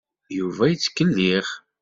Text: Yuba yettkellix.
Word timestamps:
Yuba 0.37 0.65
yettkellix. 0.67 1.49